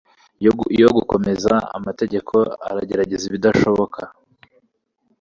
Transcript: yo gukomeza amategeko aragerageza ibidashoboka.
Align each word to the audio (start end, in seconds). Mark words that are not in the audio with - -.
yo 0.83 0.89
gukomeza 0.97 1.53
amategeko 1.77 2.35
aragerageza 2.69 3.23
ibidashoboka. 3.29 4.01